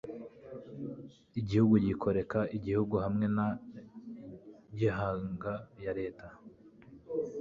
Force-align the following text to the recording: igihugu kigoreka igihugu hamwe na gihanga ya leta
igihugu 1.39 1.73
kigoreka 1.85 2.39
igihugu 2.57 2.95
hamwe 3.03 3.25
na 3.35 3.47
gihanga 4.77 5.53
ya 5.83 5.91
leta 5.99 6.27